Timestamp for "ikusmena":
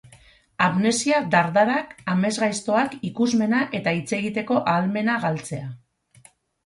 3.09-3.59